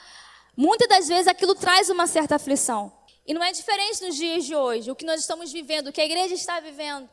muitas 0.56 0.88
das 0.88 1.08
vezes 1.08 1.28
aquilo 1.28 1.56
traz 1.56 1.90
uma 1.90 2.06
certa 2.06 2.36
aflição. 2.36 2.92
E 3.30 3.34
não 3.36 3.44
é 3.44 3.52
diferente 3.52 4.04
nos 4.04 4.16
dias 4.16 4.44
de 4.44 4.56
hoje, 4.56 4.90
o 4.90 4.96
que 4.96 5.06
nós 5.06 5.22
estamos 5.22 5.52
vivendo, 5.52 5.90
o 5.90 5.94
que 5.94 6.02
a 6.02 6.06
igreja 6.06 6.34
está 6.34 6.60
vivendo. 6.60 7.08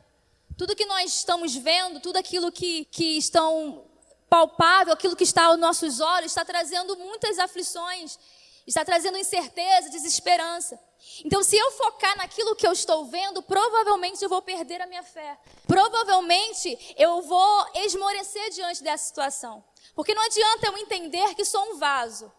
Tudo 0.57 0.75
que 0.75 0.83
nós 0.87 1.13
estamos 1.13 1.55
vendo, 1.55 1.99
tudo 1.99 2.17
aquilo 2.17 2.51
que, 2.51 2.85
que 2.85 3.19
estão 3.19 3.85
palpável, 4.27 4.93
aquilo 4.93 5.15
que 5.15 5.23
está 5.23 5.45
aos 5.45 5.59
nossos 5.59 5.99
olhos, 5.99 6.31
está 6.31 6.43
trazendo 6.43 6.97
muitas 6.97 7.37
aflições, 7.37 8.17
está 8.65 8.83
trazendo 8.83 9.15
incerteza, 9.15 9.91
desesperança. 9.91 10.79
Então, 11.23 11.43
se 11.43 11.55
eu 11.55 11.69
focar 11.73 12.17
naquilo 12.17 12.55
que 12.55 12.65
eu 12.65 12.71
estou 12.71 13.05
vendo, 13.05 13.43
provavelmente 13.43 14.23
eu 14.23 14.27
vou 14.27 14.41
perder 14.41 14.81
a 14.81 14.87
minha 14.87 15.03
fé. 15.03 15.37
Provavelmente 15.67 16.95
eu 16.97 17.21
vou 17.21 17.67
esmorecer 17.75 18.49
diante 18.49 18.81
dessa 18.81 19.05
situação. 19.05 19.63
Porque 19.93 20.15
não 20.15 20.25
adianta 20.25 20.65
eu 20.65 20.77
entender 20.79 21.35
que 21.35 21.45
sou 21.45 21.61
um 21.73 21.77
vaso. 21.77 22.31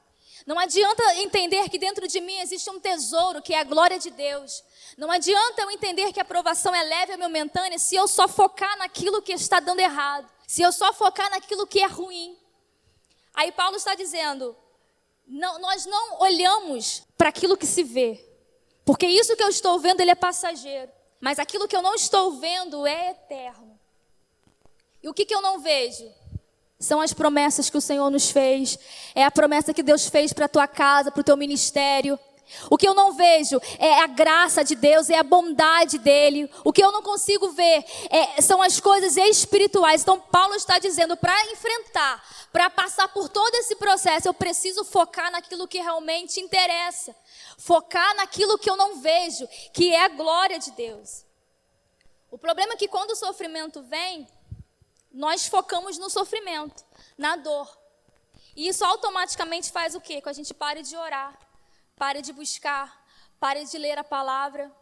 Não 0.46 0.58
adianta 0.58 1.02
entender 1.16 1.68
que 1.68 1.78
dentro 1.78 2.06
de 2.06 2.20
mim 2.20 2.38
existe 2.40 2.70
um 2.70 2.80
tesouro, 2.80 3.42
que 3.42 3.54
é 3.54 3.60
a 3.60 3.64
glória 3.64 3.98
de 3.98 4.10
Deus. 4.10 4.62
Não 4.96 5.10
adianta 5.10 5.62
eu 5.62 5.70
entender 5.70 6.12
que 6.12 6.20
a 6.20 6.22
aprovação 6.22 6.74
é 6.74 6.82
leve 6.82 7.12
ou 7.12 7.18
momentânea 7.18 7.78
se 7.78 7.94
eu 7.94 8.08
só 8.08 8.26
focar 8.26 8.76
naquilo 8.78 9.22
que 9.22 9.32
está 9.32 9.60
dando 9.60 9.80
errado. 9.80 10.28
Se 10.46 10.62
eu 10.62 10.72
só 10.72 10.92
focar 10.92 11.30
naquilo 11.30 11.66
que 11.66 11.80
é 11.80 11.86
ruim. 11.86 12.36
Aí 13.34 13.52
Paulo 13.52 13.76
está 13.76 13.94
dizendo: 13.94 14.56
não, 15.26 15.58
nós 15.58 15.84
não 15.84 16.20
olhamos 16.20 17.02
para 17.16 17.28
aquilo 17.28 17.56
que 17.56 17.66
se 17.66 17.82
vê. 17.82 18.24
Porque 18.84 19.06
isso 19.06 19.36
que 19.36 19.42
eu 19.42 19.48
estou 19.48 19.78
vendo, 19.78 20.00
ele 20.00 20.10
é 20.10 20.14
passageiro. 20.14 20.90
Mas 21.20 21.38
aquilo 21.38 21.68
que 21.68 21.76
eu 21.76 21.82
não 21.82 21.94
estou 21.94 22.32
vendo 22.32 22.86
é 22.86 23.10
eterno. 23.10 23.78
E 25.02 25.08
o 25.08 25.14
que, 25.14 25.26
que 25.26 25.34
eu 25.34 25.42
não 25.42 25.58
vejo? 25.58 26.10
São 26.80 27.00
as 27.00 27.12
promessas 27.12 27.68
que 27.68 27.76
o 27.76 27.80
Senhor 27.80 28.08
nos 28.08 28.30
fez. 28.30 28.78
É 29.14 29.24
a 29.24 29.30
promessa 29.30 29.74
que 29.74 29.82
Deus 29.82 30.06
fez 30.06 30.32
para 30.32 30.44
a 30.44 30.48
tua 30.48 30.68
casa, 30.68 31.10
para 31.10 31.20
o 31.20 31.24
teu 31.24 31.36
ministério. 31.36 32.18
O 32.70 32.78
que 32.78 32.88
eu 32.88 32.94
não 32.94 33.12
vejo 33.12 33.60
é 33.78 34.00
a 34.00 34.06
graça 34.06 34.64
de 34.64 34.74
Deus, 34.74 35.10
é 35.10 35.18
a 35.18 35.22
bondade 35.22 35.98
dele. 35.98 36.50
O 36.64 36.72
que 36.72 36.82
eu 36.82 36.90
não 36.92 37.02
consigo 37.02 37.50
ver 37.50 37.84
é, 38.08 38.40
são 38.40 38.62
as 38.62 38.80
coisas 38.80 39.16
espirituais. 39.16 40.02
Então, 40.02 40.18
Paulo 40.18 40.54
está 40.54 40.78
dizendo: 40.78 41.16
para 41.16 41.34
enfrentar, 41.52 42.24
para 42.52 42.70
passar 42.70 43.08
por 43.08 43.28
todo 43.28 43.54
esse 43.56 43.76
processo, 43.76 44.28
eu 44.28 44.34
preciso 44.34 44.84
focar 44.84 45.30
naquilo 45.30 45.68
que 45.68 45.78
realmente 45.80 46.40
interessa. 46.40 47.14
Focar 47.58 48.14
naquilo 48.16 48.56
que 48.56 48.70
eu 48.70 48.76
não 48.76 49.00
vejo, 49.00 49.46
que 49.72 49.92
é 49.92 50.04
a 50.04 50.08
glória 50.08 50.58
de 50.58 50.70
Deus. 50.70 51.24
O 52.30 52.38
problema 52.38 52.74
é 52.74 52.76
que 52.76 52.88
quando 52.88 53.10
o 53.10 53.16
sofrimento 53.16 53.82
vem, 53.82 54.26
nós 55.12 55.46
focamos 55.46 55.98
no 55.98 56.10
sofrimento, 56.10 56.84
na 57.16 57.36
dor. 57.36 57.68
E 58.54 58.68
isso 58.68 58.84
automaticamente 58.84 59.70
faz 59.70 59.94
o 59.94 60.00
quê? 60.00 60.20
Que 60.20 60.28
a 60.28 60.32
gente 60.32 60.52
pare 60.52 60.82
de 60.82 60.96
orar, 60.96 61.38
pare 61.96 62.20
de 62.20 62.32
buscar, 62.32 63.06
pare 63.38 63.64
de 63.64 63.78
ler 63.78 63.98
a 63.98 64.04
palavra. 64.04 64.74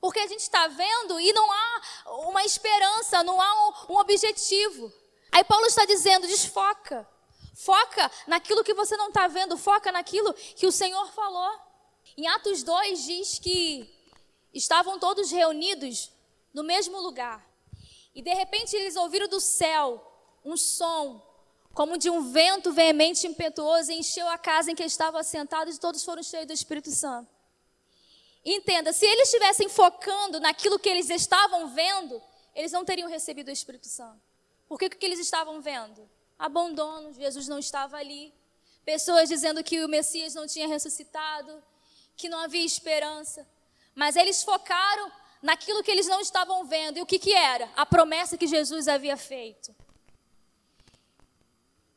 Porque 0.00 0.18
a 0.18 0.26
gente 0.26 0.40
está 0.40 0.66
vendo 0.66 1.20
e 1.20 1.32
não 1.32 1.52
há 1.52 1.82
uma 2.28 2.44
esperança, 2.44 3.22
não 3.22 3.40
há 3.40 3.68
um, 3.68 3.94
um 3.94 3.98
objetivo. 3.98 4.92
Aí 5.30 5.44
Paulo 5.44 5.66
está 5.66 5.84
dizendo: 5.84 6.26
desfoca. 6.26 7.06
Foca 7.54 8.10
naquilo 8.26 8.64
que 8.64 8.72
você 8.72 8.96
não 8.96 9.08
está 9.08 9.28
vendo, 9.28 9.58
foca 9.58 9.92
naquilo 9.92 10.32
que 10.32 10.66
o 10.66 10.72
Senhor 10.72 11.06
falou. 11.12 11.60
Em 12.16 12.26
Atos 12.26 12.62
2 12.62 13.04
diz 13.04 13.38
que 13.38 13.94
estavam 14.52 14.98
todos 14.98 15.30
reunidos 15.30 16.10
no 16.54 16.64
mesmo 16.64 16.98
lugar. 17.00 17.46
E 18.14 18.22
de 18.22 18.34
repente 18.34 18.74
eles 18.76 18.96
ouviram 18.96 19.28
do 19.28 19.40
céu 19.40 20.06
um 20.44 20.56
som, 20.56 21.22
como 21.72 21.96
de 21.96 22.10
um 22.10 22.32
vento 22.32 22.72
veemente 22.72 23.26
e 23.26 23.30
impetuoso, 23.30 23.92
e 23.92 23.98
encheu 23.98 24.26
a 24.28 24.38
casa 24.38 24.70
em 24.70 24.74
que 24.74 24.82
estavam 24.82 25.20
assentados, 25.20 25.76
e 25.76 25.80
todos 25.80 26.04
foram 26.04 26.22
cheios 26.22 26.46
do 26.46 26.52
Espírito 26.52 26.90
Santo. 26.90 27.30
Entenda, 28.44 28.92
se 28.92 29.06
eles 29.06 29.28
estivessem 29.28 29.68
focando 29.68 30.40
naquilo 30.40 30.78
que 30.78 30.88
eles 30.88 31.10
estavam 31.10 31.68
vendo, 31.68 32.20
eles 32.54 32.72
não 32.72 32.84
teriam 32.84 33.08
recebido 33.08 33.48
o 33.48 33.52
Espírito 33.52 33.86
Santo. 33.86 34.20
Porque 34.66 34.86
o 34.86 34.90
que 34.90 35.04
eles 35.04 35.18
estavam 35.18 35.60
vendo? 35.60 36.08
Abandono, 36.38 37.12
Jesus 37.12 37.46
não 37.48 37.58
estava 37.58 37.96
ali. 37.96 38.32
Pessoas 38.84 39.28
dizendo 39.28 39.62
que 39.62 39.84
o 39.84 39.88
Messias 39.88 40.34
não 40.34 40.46
tinha 40.46 40.66
ressuscitado, 40.66 41.62
que 42.16 42.28
não 42.28 42.38
havia 42.38 42.64
esperança. 42.64 43.46
Mas 43.94 44.16
eles 44.16 44.42
focaram 44.42 45.12
naquilo 45.42 45.82
que 45.82 45.90
eles 45.90 46.06
não 46.06 46.20
estavam 46.20 46.64
vendo. 46.64 46.98
E 46.98 47.02
o 47.02 47.06
que, 47.06 47.18
que 47.18 47.34
era? 47.34 47.70
A 47.76 47.86
promessa 47.86 48.36
que 48.36 48.46
Jesus 48.46 48.88
havia 48.88 49.16
feito. 49.16 49.74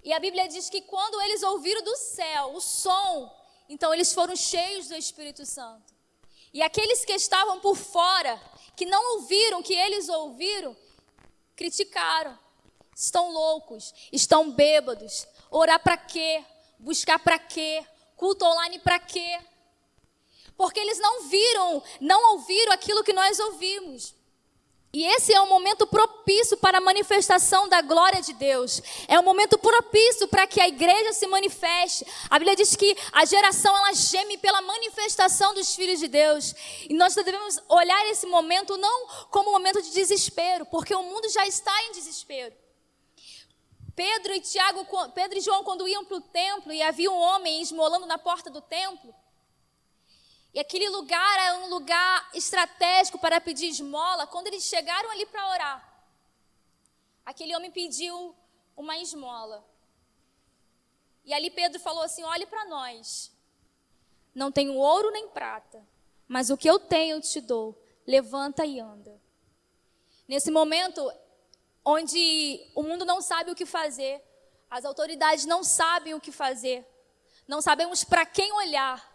E 0.03 0.11
a 0.13 0.19
Bíblia 0.19 0.47
diz 0.47 0.69
que 0.69 0.81
quando 0.81 1.21
eles 1.21 1.43
ouviram 1.43 1.81
do 1.81 1.95
céu 1.95 2.53
o 2.53 2.61
som, 2.61 3.33
então 3.69 3.93
eles 3.93 4.13
foram 4.13 4.35
cheios 4.35 4.89
do 4.89 4.95
Espírito 4.95 5.45
Santo. 5.45 5.93
E 6.53 6.61
aqueles 6.61 7.03
que 7.05 7.13
estavam 7.13 7.59
por 7.59 7.75
fora, 7.75 8.39
que 8.75 8.85
não 8.85 9.15
ouviram 9.15 9.59
o 9.59 9.63
que 9.63 9.73
eles 9.73 10.09
ouviram, 10.09 10.75
criticaram. 11.55 12.37
Estão 12.95 13.31
loucos, 13.31 13.93
estão 14.11 14.51
bêbados. 14.51 15.25
Orar 15.49 15.81
para 15.81 15.97
quê? 15.97 16.43
Buscar 16.77 17.17
para 17.17 17.39
quê? 17.39 17.83
Culto 18.15 18.45
online 18.45 18.79
para 18.79 18.99
quê? 18.99 19.39
Porque 20.57 20.79
eles 20.79 20.99
não 20.99 21.23
viram, 21.23 21.83
não 21.99 22.33
ouviram 22.33 22.71
aquilo 22.71 23.03
que 23.03 23.13
nós 23.13 23.39
ouvimos. 23.39 24.15
E 24.95 25.03
esse 25.05 25.33
é 25.33 25.41
um 25.41 25.47
momento 25.47 25.87
propício 25.87 26.55
para 26.55 26.77
a 26.77 26.81
manifestação 26.81 27.67
da 27.67 27.81
glória 27.81 28.21
de 28.21 28.31
Deus. 28.33 28.79
É 29.07 29.19
um 29.19 29.23
momento 29.23 29.57
propício 29.57 30.27
para 30.27 30.45
que 30.45 30.61
a 30.61 30.67
igreja 30.67 31.13
se 31.13 31.25
manifeste. 31.25 32.05
A 32.29 32.37
Bíblia 32.37 32.55
diz 32.55 32.75
que 32.75 32.95
a 33.11 33.25
geração 33.25 33.75
ela 33.75 33.91
geme 33.93 34.37
pela 34.37 34.61
manifestação 34.61 35.51
dos 35.55 35.75
filhos 35.75 35.99
de 35.99 36.07
Deus. 36.07 36.53
E 36.87 36.93
nós 36.93 37.15
devemos 37.15 37.59
olhar 37.67 38.05
esse 38.11 38.27
momento 38.27 38.77
não 38.77 39.07
como 39.31 39.49
um 39.49 39.53
momento 39.53 39.81
de 39.81 39.89
desespero, 39.89 40.63
porque 40.67 40.93
o 40.93 41.01
mundo 41.01 41.27
já 41.29 41.47
está 41.47 41.73
em 41.85 41.93
desespero. 41.93 42.53
Pedro 43.95 44.33
e 44.35 44.41
Tiago, 44.41 44.85
Pedro 45.15 45.39
e 45.39 45.41
João 45.41 45.63
quando 45.63 45.87
iam 45.87 46.05
para 46.05 46.17
o 46.17 46.21
templo 46.21 46.71
e 46.71 46.83
havia 46.83 47.09
um 47.09 47.19
homem 47.19 47.63
esmolando 47.63 48.05
na 48.05 48.19
porta 48.19 48.51
do 48.51 48.61
templo, 48.61 49.13
e 50.53 50.59
aquele 50.59 50.87
lugar 50.89 51.39
era 51.39 51.57
um 51.57 51.69
lugar 51.69 52.29
estratégico 52.33 53.17
para 53.17 53.41
pedir 53.41 53.67
esmola. 53.67 54.27
Quando 54.27 54.47
eles 54.47 54.63
chegaram 54.63 55.09
ali 55.09 55.25
para 55.25 55.49
orar, 55.49 56.05
aquele 57.25 57.55
homem 57.55 57.71
pediu 57.71 58.35
uma 58.77 58.97
esmola. 58.97 59.65
E 61.25 61.33
ali 61.33 61.49
Pedro 61.49 61.79
falou 61.79 62.03
assim: 62.03 62.23
olhe 62.23 62.45
para 62.45 62.65
nós. 62.65 63.31
Não 64.35 64.51
tenho 64.51 64.75
ouro 64.75 65.11
nem 65.11 65.27
prata, 65.29 65.85
mas 66.27 66.49
o 66.49 66.57
que 66.57 66.69
eu 66.69 66.79
tenho 66.79 67.17
eu 67.17 67.21
te 67.21 67.41
dou. 67.41 67.79
Levanta 68.05 68.65
e 68.65 68.79
anda. 68.79 69.19
Nesse 70.27 70.51
momento, 70.51 71.11
onde 71.85 72.71
o 72.75 72.83
mundo 72.83 73.05
não 73.05 73.21
sabe 73.21 73.51
o 73.51 73.55
que 73.55 73.65
fazer, 73.65 74.23
as 74.69 74.85
autoridades 74.85 75.45
não 75.45 75.63
sabem 75.63 76.13
o 76.13 76.21
que 76.21 76.31
fazer, 76.31 76.87
não 77.47 77.61
sabemos 77.61 78.03
para 78.03 78.25
quem 78.25 78.51
olhar. 78.53 79.12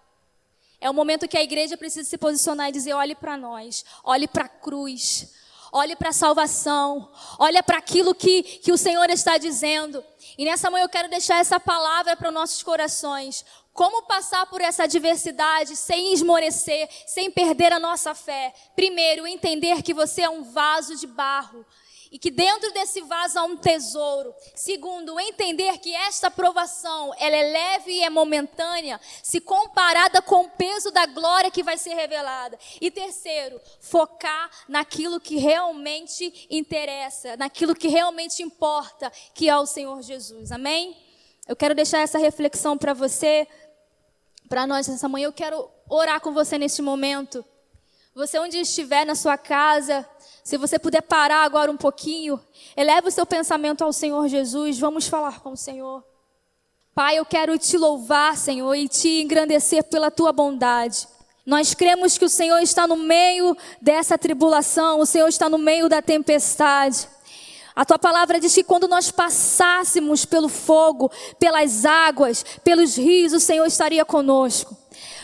É 0.81 0.89
o 0.89 0.95
momento 0.95 1.29
que 1.29 1.37
a 1.37 1.43
igreja 1.43 1.77
precisa 1.77 2.09
se 2.09 2.17
posicionar 2.17 2.69
e 2.69 2.73
dizer: 2.73 2.93
olhe 2.93 3.15
para 3.15 3.37
nós, 3.37 3.85
olhe 4.05 4.29
para 4.29 4.45
a 4.45 4.49
cruz, 4.49 5.33
olhe 5.73 5.97
para 5.97 6.11
a 6.11 6.13
salvação, 6.13 7.11
olhe 7.39 7.61
para 7.63 7.79
aquilo 7.79 8.15
que, 8.15 8.43
que 8.43 8.73
o 8.73 8.79
Senhor 8.79 9.11
está 9.11 9.39
dizendo. 9.39 10.05
E 10.37 10.45
nessa 10.45 10.71
manhã 10.71 10.85
eu 10.85 10.89
quero 10.89 11.09
deixar 11.09 11.41
essa 11.41 11.59
palavra 11.59 12.17
para 12.17 12.29
os 12.29 12.35
nossos 12.35 12.63
corações. 12.63 13.45
Como 13.73 14.03
passar 14.03 14.45
por 14.47 14.61
essa 14.61 14.85
adversidade 14.85 15.77
sem 15.77 16.13
esmorecer, 16.13 16.89
sem 17.07 17.31
perder 17.31 17.73
a 17.73 17.79
nossa 17.79 18.13
fé? 18.13 18.53
Primeiro, 18.75 19.27
entender 19.27 19.83
que 19.83 19.95
você 19.95 20.23
é 20.23 20.31
um 20.31 20.43
vaso 20.43 20.97
de 20.97 21.07
barro 21.07 21.65
e 22.11 22.19
que 22.19 22.31
dentro 22.31 22.73
desse 22.73 23.01
vaso 23.03 23.39
há 23.39 23.45
um 23.45 23.57
tesouro. 23.57 24.35
Segundo, 24.55 25.19
entender 25.21 25.79
que 25.79 25.95
esta 25.95 26.31
provação, 26.31 27.13
ela 27.19 27.37
é 27.37 27.43
leve 27.43 27.93
e 27.93 28.03
é 28.03 28.11
momentânea, 28.11 29.01
se 29.23 29.41
comparada 29.41 30.23
com 30.23 30.43
o 30.43 30.51
peso 30.51 30.91
da 30.91 31.07
glória 31.07 31.51
que 31.51 31.63
vai 31.63 31.77
ser 31.77 31.95
revelada. 31.95 32.59
E 32.81 32.91
terceiro, 32.91 33.61
focar 33.81 34.51
naquilo 34.69 35.21
que 35.21 35.37
realmente 35.37 36.47
interessa, 36.51 37.37
naquilo 37.37 37.75
que 37.75 37.89
realmente 37.89 38.43
importa, 38.43 39.13
que 39.35 39.49
é 39.49 39.57
o 39.57 39.67
Senhor 39.67 40.03
Jesus. 40.03 40.53
Amém? 40.53 40.97
Eu 41.47 41.57
quero 41.57 41.75
deixar 41.75 42.01
essa 42.01 42.19
reflexão 42.19 42.77
para 42.77 42.93
você, 42.93 43.47
para 44.49 44.67
nós 44.67 44.89
essa 44.89 45.09
manhã. 45.09 45.27
Eu 45.27 45.33
quero 45.33 45.71
orar 45.89 46.21
com 46.21 46.33
você 46.33 46.59
neste 46.59 46.83
momento. 46.83 47.45
Você 48.19 48.37
onde 48.41 48.59
estiver 48.59 49.07
na 49.07 49.15
sua 49.15 49.39
casa, 49.39 50.05
se 50.43 50.57
você 50.57 50.77
puder 50.77 51.03
parar 51.03 51.45
agora 51.45 51.71
um 51.71 51.77
pouquinho, 51.77 52.41
eleve 52.77 53.07
o 53.07 53.13
seu 53.13 53.25
pensamento 53.25 53.85
ao 53.85 53.93
Senhor 53.93 54.27
Jesus, 54.27 54.77
vamos 54.77 55.07
falar 55.07 55.39
com 55.39 55.53
o 55.53 55.57
Senhor. 55.57 56.03
Pai, 56.93 57.17
eu 57.17 57.25
quero 57.25 57.57
te 57.57 57.79
louvar, 57.79 58.37
Senhor, 58.37 58.75
e 58.75 58.89
te 58.89 59.23
engrandecer 59.23 59.85
pela 59.85 60.11
tua 60.11 60.33
bondade. 60.33 61.07
Nós 61.47 61.75
cremos 61.75 62.19
que 62.19 62.25
o 62.25 62.29
Senhor 62.29 62.59
está 62.59 62.89
no 62.89 62.97
meio 62.97 63.57
dessa 63.81 64.19
tribulação, 64.19 64.99
o 64.99 65.07
Senhor 65.07 65.29
está 65.29 65.49
no 65.49 65.57
meio 65.57 65.89
da 65.89 66.03
tempestade. 66.03 67.09
A 67.73 67.85
tua 67.85 68.01
palavra 68.01 68.41
diz 68.41 68.53
que 68.53 68.65
quando 68.65 68.89
nós 68.89 69.13
passássemos 69.13 70.25
pelo 70.25 70.49
fogo, 70.49 71.09
pelas 71.39 71.85
águas, 71.85 72.45
pelos 72.65 72.97
rios, 72.97 73.33
o 73.33 73.39
Senhor 73.39 73.65
estaria 73.65 74.05
conosco. 74.05 74.77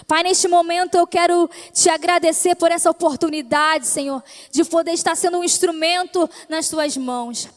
Pai, 0.06 0.22
neste 0.22 0.48
momento 0.48 0.96
eu 0.96 1.06
quero 1.06 1.48
te 1.72 1.88
agradecer 1.88 2.54
por 2.56 2.70
essa 2.70 2.90
oportunidade, 2.90 3.86
Senhor, 3.86 4.22
de 4.50 4.64
poder 4.64 4.92
estar 4.92 5.16
sendo 5.16 5.38
um 5.38 5.44
instrumento 5.44 6.28
nas 6.48 6.68
tuas 6.68 6.96
mãos. 6.96 7.48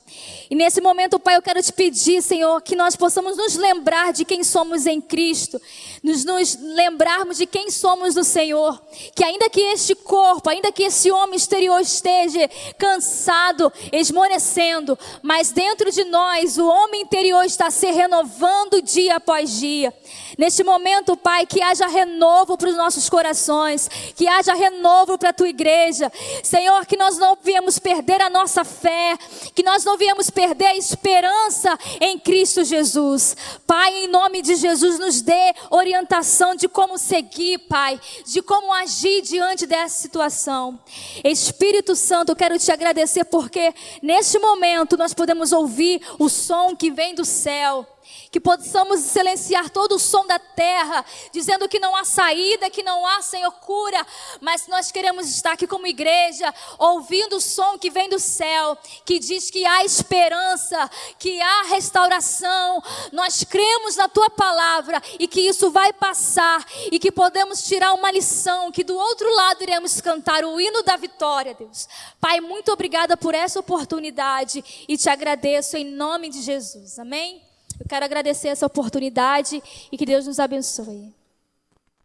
E 0.50 0.56
nesse 0.56 0.80
momento, 0.80 1.20
Pai, 1.20 1.36
eu 1.36 1.42
quero 1.42 1.62
te 1.62 1.74
pedir, 1.74 2.22
Senhor, 2.22 2.62
que 2.62 2.76
nós 2.76 2.96
possamos 2.96 3.36
nos 3.36 3.56
lembrar 3.56 4.14
de 4.14 4.24
quem 4.24 4.44
somos 4.44 4.86
em 4.86 5.02
Cristo, 5.02 5.62
nos, 6.02 6.24
nos 6.24 6.58
lembrarmos 6.60 7.38
de 7.38 7.46
quem 7.46 7.70
somos 7.70 8.16
no 8.16 8.24
Senhor. 8.24 8.82
Que 9.14 9.24
ainda 9.24 9.50
que 9.50 9.60
este 9.60 9.94
corpo, 9.96 10.50
ainda 10.50 10.72
que 10.72 10.84
esse 10.84 11.12
homem 11.12 11.36
exterior 11.36 11.82
esteja 11.82 12.50
cansado, 12.78 13.72
esmorecendo, 13.92 14.98
mas 15.22 15.52
dentro 15.52 15.92
de 15.92 16.06
nós 16.06 16.58
o 16.58 16.68
homem 16.68 17.02
interior 17.02 17.44
está 17.44 17.70
se 17.70 17.92
renovando 17.92 18.82
dia 18.82 19.18
após 19.18 19.60
dia. 19.60 19.94
Neste 20.38 20.64
momento, 20.64 21.18
Pai, 21.18 21.46
que 21.46 21.62
haja 21.62 21.88
renovo 21.88 22.58
para 22.58 22.70
os 22.70 22.76
nossos 22.76 23.10
corações, 23.10 23.90
que 24.16 24.28
haja 24.28 24.54
renovo 24.54 25.18
para 25.18 25.30
a 25.30 25.34
tua 25.34 25.50
igreja. 25.50 26.12
Senhor, 26.44 26.86
que 26.86 26.96
nós 26.96 27.18
não 27.18 27.38
viemos 27.42 27.80
perder 27.80 28.22
a 28.22 28.30
nossa 28.30 28.64
fé, 28.64 29.18
que 29.56 29.64
nós 29.64 29.84
não 29.98 30.06
viemos 30.06 30.30
perder 30.30 30.66
a 30.68 30.76
esperança 30.76 31.76
em 32.00 32.20
Cristo 32.20 32.64
Jesus. 32.64 33.36
Pai, 33.66 34.04
em 34.04 34.08
nome 34.08 34.44
de 34.44 34.56
Jesus, 34.56 35.00
nos 35.00 35.24
dê 35.24 35.56
orientação 35.72 36.54
de 36.56 36.70
como 36.70 37.00
seguir, 37.00 37.58
Pai, 37.68 38.00
de 38.24 38.44
como 38.44 38.72
agir 38.72 39.24
diante 39.24 39.66
dessa 39.66 40.00
situação. 40.00 40.80
Espírito 41.24 41.96
Santo, 41.96 42.32
eu 42.32 42.36
quero 42.36 42.60
te 42.60 42.72
agradecer 42.72 43.24
porque 43.26 43.74
neste 44.04 44.38
momento 44.38 44.96
nós 44.96 45.16
podemos 45.16 45.52
ouvir 45.52 46.00
o 46.20 46.30
som 46.30 46.76
que 46.76 46.92
vem 46.92 47.16
do 47.16 47.26
céu 47.26 47.97
que 48.32 48.40
possamos 48.40 49.02
silenciar 49.02 49.70
todo 49.70 49.96
o 49.96 50.00
som 50.00 50.26
da 50.26 50.40
terra, 50.40 51.06
dizendo 51.32 51.68
que 51.68 51.80
não 51.80 51.96
há 51.96 52.04
saída, 52.04 52.70
que 52.70 52.84
não 52.84 53.06
há, 53.06 53.22
Senhor, 53.22 53.52
cura, 53.52 54.06
mas 54.42 54.68
nós 54.68 54.92
queremos 54.92 55.28
estar 55.30 55.54
aqui 55.54 55.68
como 55.68 55.88
igreja, 55.88 56.54
ouvindo 56.78 57.38
o 57.38 57.42
som 57.42 57.78
que 57.78 57.90
vem 57.90 58.10
do 58.10 58.20
céu, 58.20 58.78
que 59.06 59.20
diz 59.20 59.50
que 59.50 59.66
há 59.66 59.84
esperança, 59.84 60.90
que 61.18 61.42
há 61.42 61.64
restauração. 61.64 62.82
Nós 63.12 63.44
cremos 63.44 63.96
na 63.96 64.08
tua 64.08 64.30
palavra 64.30 65.02
e 65.20 65.28
que 65.28 65.42
isso 65.42 65.72
vai 65.72 65.94
passar 65.94 66.66
e 66.92 67.00
que 67.00 67.12
podemos 67.12 67.64
tirar 67.64 67.94
uma 67.94 68.12
lição, 68.12 68.72
que 68.72 68.84
do 68.84 68.96
outro 68.96 69.34
lado 69.34 69.62
iremos 69.62 70.02
cantar 70.02 70.44
o 70.44 70.60
hino 70.60 70.84
da 70.84 70.96
vitória, 70.96 71.54
Deus. 71.54 71.88
Pai, 72.20 72.40
muito 72.40 72.72
obrigada 72.72 73.16
por 73.16 73.34
essa 73.34 73.60
oportunidade 73.60 74.64
e 74.88 74.98
te 74.98 75.10
agradeço 75.10 75.78
em 75.78 75.86
nome 75.86 76.30
de 76.30 76.42
Jesus. 76.42 77.00
Amém? 77.00 77.47
Eu 77.80 77.86
quero 77.88 78.06
agradecer 78.06 78.50
essa 78.50 78.66
oportunidade 78.66 79.62
e 79.92 79.98
que 79.98 80.06
Deus 80.06 80.26
nos 80.26 80.40
abençoe. 80.40 81.17